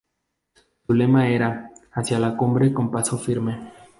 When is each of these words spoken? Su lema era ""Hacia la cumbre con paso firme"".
Su 0.87 0.93
lema 0.95 1.27
era 1.29 1.69
""Hacia 1.91 2.17
la 2.17 2.35
cumbre 2.35 2.73
con 2.73 2.89
paso 2.89 3.19
firme"". 3.19 3.71